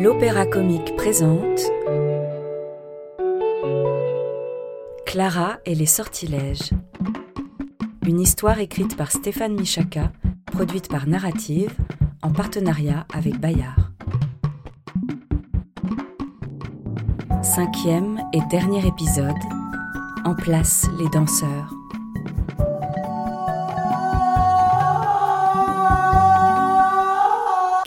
[0.00, 1.60] L'Opéra Comique présente
[5.04, 6.70] Clara et les sortilèges.
[8.06, 10.12] Une histoire écrite par Stéphane Michaka,
[10.46, 11.74] produite par Narrative,
[12.22, 13.90] en partenariat avec Bayard.
[17.42, 19.34] Cinquième et dernier épisode.
[20.24, 21.77] En place les danseurs.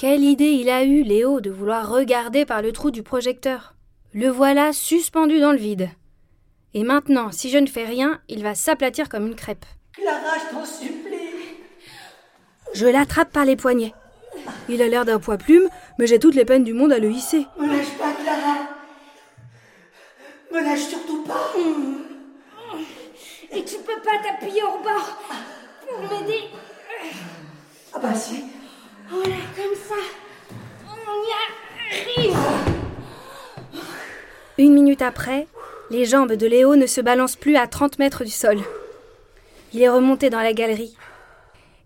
[0.02, 3.76] Quelle idée il a eue, Léo, de vouloir regarder par le trou du projecteur.
[4.16, 5.92] Le voilà suspendu dans le vide.
[6.74, 9.64] Et maintenant, si je ne fais rien, il va s'aplatir comme une crêpe.
[9.94, 11.60] Clara, je t'en supplie.
[12.74, 13.94] Je l'attrape par les poignets.
[14.70, 15.70] Il a l'air d'un poids plume,
[16.00, 17.46] mais j'ai toutes les peines du monde à le hisser.
[17.60, 18.58] Me lâche pas, Clara.
[20.52, 21.54] Me lâche surtout pas.
[23.52, 25.22] Et tu peux pas t'appuyer au bord
[25.88, 26.46] pour m'aider.
[27.94, 28.46] Ah bah si.
[29.12, 29.96] Voilà, comme ça.
[30.88, 31.32] On y
[32.24, 32.38] arrive.
[34.58, 35.48] Une minute après,
[35.90, 38.60] les jambes de Léo ne se balancent plus à 30 mètres du sol.
[39.74, 40.96] Il est remonté dans la galerie.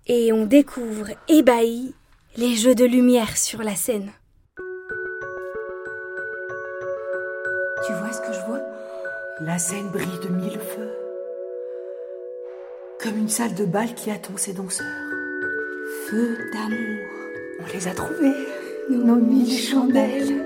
[0.05, 1.95] Et on découvre, ébahi,
[2.37, 4.11] les jeux de lumière sur la scène.
[7.87, 8.61] Tu vois ce que je vois?
[9.41, 10.91] La scène brille de mille feux.
[13.01, 14.85] Comme une salle de bal qui attend ses danseurs.
[16.07, 17.24] Feux d'amour.
[17.59, 18.33] On les a trouvés.
[18.89, 20.43] Nos mille chandelles.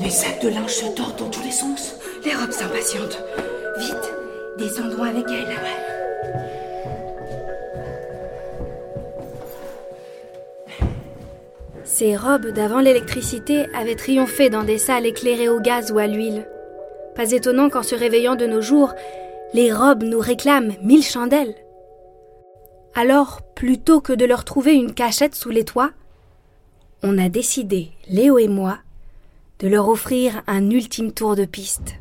[0.00, 1.96] Les sacs de linge se tordent dans tous les sens.
[2.24, 3.22] Les robes s'impatientent.
[3.78, 4.12] Vite,
[4.58, 5.56] descendons avec elles.
[11.84, 16.46] Ces robes d'avant l'électricité avaient triomphé dans des salles éclairées au gaz ou à l'huile.
[17.14, 18.94] Pas étonnant qu'en se réveillant de nos jours,
[19.52, 21.54] les robes nous réclament mille chandelles.
[22.94, 25.92] Alors, plutôt que de leur trouver une cachette sous les toits,
[27.02, 28.78] on a décidé, Léo et moi,
[29.60, 31.94] de leur offrir un ultime tour de piste.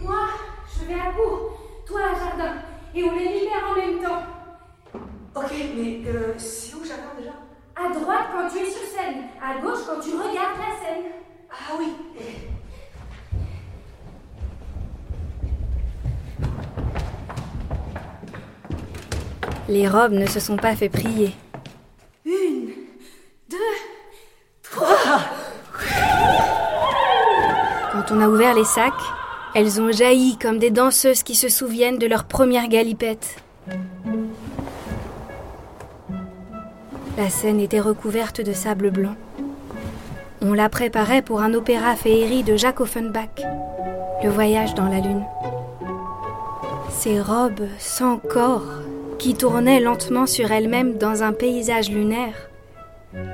[0.00, 0.28] Moi,
[0.74, 1.58] je vais à court.
[1.86, 2.54] Toi, à jardin.
[2.94, 4.22] Et on les libère en même temps.
[5.36, 7.32] Ok, mais euh, c'est où j'attends déjà?
[7.76, 9.24] À droite quand tu es sur scène.
[9.42, 11.12] À gauche quand tu regardes la scène.
[11.50, 11.92] Ah oui.
[19.74, 21.34] Les robes ne se sont pas fait prier.
[22.24, 22.70] Une,
[23.50, 23.56] deux,
[27.90, 28.92] Quand on a ouvert les sacs,
[29.56, 33.34] elles ont jailli comme des danseuses qui se souviennent de leur première galipette.
[37.18, 39.16] La scène était recouverte de sable blanc.
[40.40, 43.42] On la préparait pour un opéra féerie de Jacques Offenbach,
[44.22, 45.24] Le voyage dans la lune.
[46.90, 48.83] Ces robes sans corps
[49.24, 52.50] qui tournaient lentement sur elles-mêmes dans un paysage lunaire,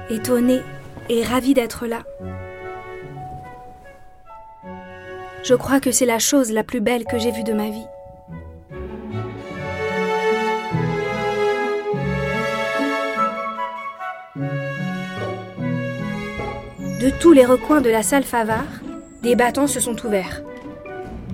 [0.08, 0.62] étonnées
[1.08, 2.04] et ravies d'être là.
[5.42, 7.88] Je crois que c'est la chose la plus belle que j'ai vue de ma vie.
[17.00, 18.62] De tous les recoins de la salle Favard,
[19.24, 20.42] des bâtons se sont ouverts.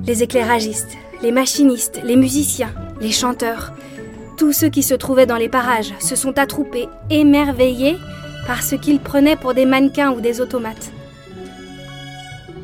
[0.06, 3.74] Les éclairagistes, les machinistes, les musiciens, les chanteurs,
[4.36, 7.96] tous ceux qui se trouvaient dans les parages se sont attroupés, émerveillés
[8.46, 10.92] par ce qu'ils prenaient pour des mannequins ou des automates.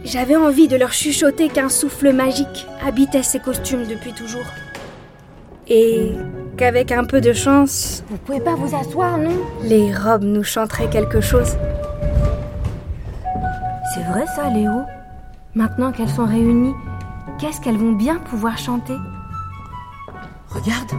[0.05, 4.44] J'avais envie de leur chuchoter qu'un souffle magique habitait ces costumes depuis toujours.
[5.69, 6.12] Et
[6.56, 9.31] qu'avec un peu de chance, Vous pouvez pas vous asseoir, non?
[9.62, 11.56] les robes nous chanteraient quelque chose.
[13.94, 14.72] C'est vrai ça, Léo?
[15.54, 16.75] Maintenant qu'elles sont réunies,
[17.39, 18.97] qu'est-ce qu'elles vont bien pouvoir chanter?
[20.49, 20.91] Regarde.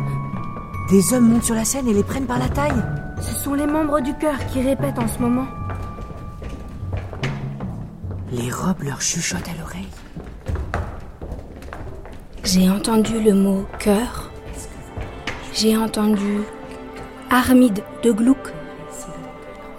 [0.93, 2.83] Des hommes montent sur la scène et les prennent par la taille.
[3.19, 5.47] Ce sont les membres du chœur qui répètent en ce moment.
[8.31, 9.87] Les robes leur chuchotent à l'oreille.
[12.43, 14.29] J'ai entendu le mot cœur.
[15.55, 16.41] J'ai entendu
[17.31, 18.53] Armide de Gluck.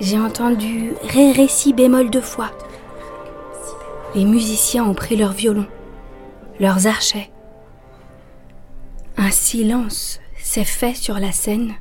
[0.00, 2.50] J'ai entendu Ré Ré Si bémol deux fois.
[4.16, 5.68] Les musiciens ont pris leurs violons,
[6.58, 7.30] leurs archets.
[9.16, 10.18] Un silence
[10.54, 11.74] s'est fait sur la scène.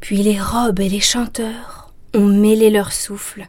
[0.00, 3.48] Puis les robes et les chanteurs ont mêlé leur souffle.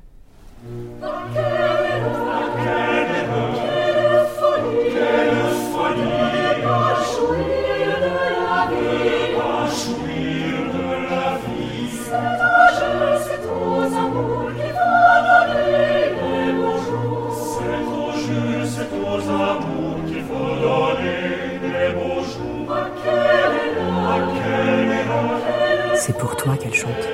[26.09, 27.07] C'est pour toi qu'elle chante.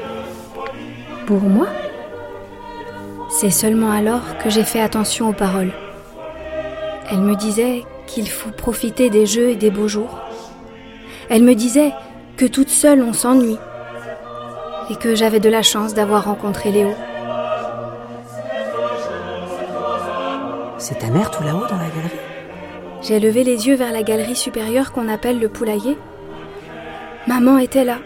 [1.25, 1.67] Pour moi?
[3.29, 5.73] C'est seulement alors que j'ai fait attention aux paroles.
[7.11, 10.21] Elle me disait qu'il faut profiter des jeux et des beaux jours.
[11.27, 11.91] Elle me disait
[12.37, 13.57] que toute seule on s'ennuie
[14.89, 16.93] et que j'avais de la chance d'avoir rencontré Léo.
[20.77, 22.21] C'est ta mère tout là-haut dans la galerie?
[23.01, 25.97] J'ai levé les yeux vers la galerie supérieure qu'on appelle le poulailler.
[27.27, 27.97] Maman était là,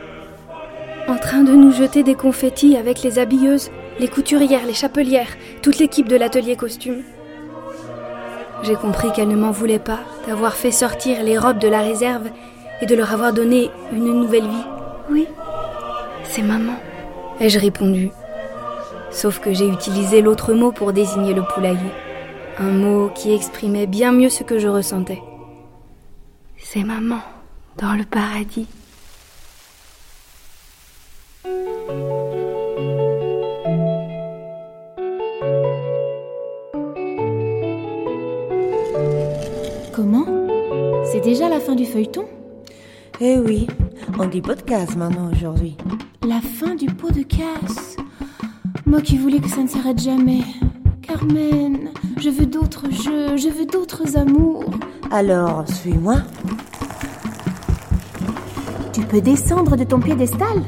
[1.09, 5.79] en train de nous jeter des confettis avec les habilleuses, les couturières, les chapelières, toute
[5.79, 7.01] l'équipe de l'atelier costume.
[8.61, 12.29] J'ai compris qu'elle ne m'en voulait pas d'avoir fait sortir les robes de la réserve
[12.81, 14.65] et de leur avoir donné une nouvelle vie.
[15.09, 15.27] Oui,
[16.23, 16.75] c'est maman,
[17.39, 18.11] ai-je répondu.
[19.09, 21.91] Sauf que j'ai utilisé l'autre mot pour désigner le poulailler.
[22.59, 25.23] Un mot qui exprimait bien mieux ce que je ressentais.
[26.57, 27.21] C'est maman,
[27.77, 28.67] dans le paradis.
[40.01, 40.47] Comment?
[41.11, 42.23] C'est déjà la fin du feuilleton?
[43.19, 43.67] Eh oui,
[44.17, 45.75] on dit podcast maintenant aujourd'hui.
[46.25, 47.97] La fin du pot de casse
[48.85, 50.39] Moi qui voulais que ça ne s'arrête jamais.
[51.01, 54.71] Carmen, je veux d'autres jeux, je veux d'autres amours.
[55.11, 56.19] Alors, suis-moi.
[58.93, 60.63] Tu peux descendre de ton piédestal?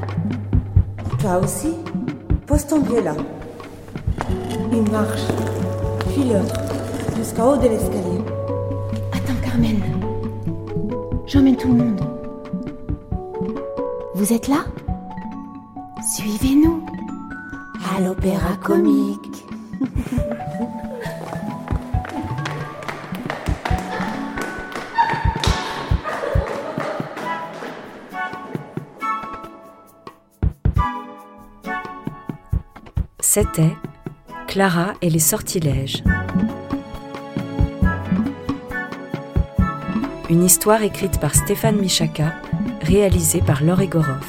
[1.19, 1.71] Toi aussi?
[2.45, 3.15] Pose ton pied là.
[4.73, 5.23] Une marche,
[6.09, 6.59] puis l'autre,
[7.15, 8.10] jusqu'en haut de l'escalier.
[11.27, 12.01] J'emmène tout le monde.
[14.15, 14.65] Vous êtes là?
[16.15, 16.85] Suivez-nous
[17.95, 19.45] à l'opéra comique.
[33.19, 33.75] C'était
[34.47, 36.03] Clara et les sortilèges.
[40.31, 42.33] Une histoire écrite par Stéphane Michaka,
[42.83, 44.25] réalisée par Laure Egorov.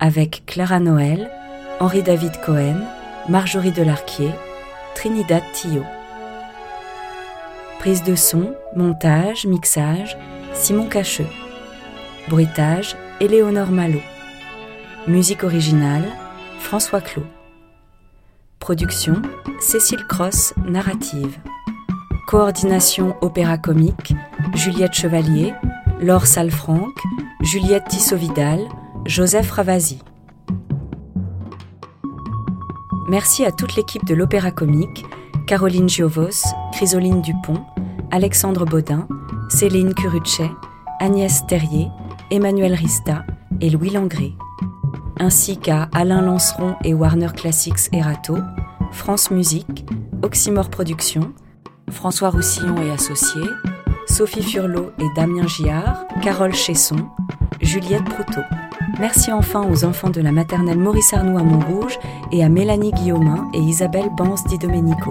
[0.00, 1.30] Avec Clara Noël,
[1.78, 2.80] Henri-David Cohen,
[3.28, 4.32] Marjorie Delarquier,
[4.96, 5.84] Trinidad Tillot.
[7.78, 10.18] Prise de son, montage, mixage,
[10.52, 11.28] Simon Cacheux.
[12.28, 14.00] Bruitage, Éléonore Malo.
[15.06, 16.10] Musique originale,
[16.58, 17.26] François Clot.
[18.58, 19.22] Production,
[19.60, 21.38] Cécile Cross, narrative.
[22.26, 24.12] Coordination opéra comique,
[24.52, 25.54] Juliette Chevalier,
[26.00, 26.88] Laure Salfranc,
[27.40, 28.58] Juliette Tissot-Vidal,
[29.04, 30.00] Joseph Ravasi.
[33.08, 35.04] Merci à toute l'équipe de l'Opéra Comique,
[35.46, 36.42] Caroline Giovos,
[36.72, 37.64] Chrysoline Dupont,
[38.10, 39.06] Alexandre Baudin,
[39.48, 40.50] Céline Curuchet,
[40.98, 41.86] Agnès Terrier,
[42.32, 43.24] Emmanuel Rista
[43.60, 44.34] et Louis Langré,
[45.20, 48.36] ainsi qu'à Alain Lanceron et Warner Classics Erato,
[48.90, 49.86] France Musique,
[50.22, 51.32] Oxymore Productions,
[51.90, 53.50] François Roussillon et Associés,
[54.06, 57.08] Sophie Furlot et Damien Giard, Carole Chesson,
[57.60, 58.44] Juliette Proutot.
[58.98, 61.98] Merci enfin aux enfants de la maternelle Maurice Arnoux à Montrouge
[62.32, 65.10] et à Mélanie Guillaumin et Isabelle Banse Di Domenico.